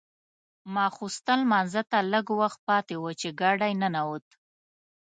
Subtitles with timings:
[0.75, 4.25] ماخوستن لمانځه ته لږ وخت پاتې و چې ګاډی ننوت.